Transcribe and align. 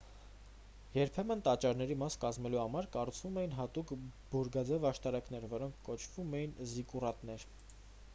երբեմն 0.93 1.41
տաճարների 1.47 1.97
մաս 2.03 2.15
կազմելու 2.23 2.59
համար 2.61 2.87
կառուցվում 2.95 3.37
էին 3.41 3.53
հատուկ 3.57 3.93
բուրգաձեև 4.31 4.87
աշտարակներ 4.93 5.47
որոնք 5.53 5.77
կոչվում 5.91 6.33
էին 6.41 6.57
զիկկուրատներ 6.73 7.47